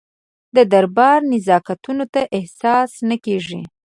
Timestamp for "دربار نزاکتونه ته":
0.71-2.21